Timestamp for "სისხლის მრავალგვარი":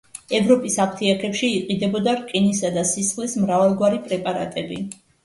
2.93-4.01